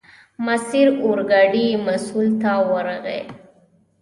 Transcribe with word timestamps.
ماسیر 0.45 0.87
اورګاډي 1.05 1.67
مسوول 1.85 2.29
ته 2.41 2.51
ورغی. 2.71 3.21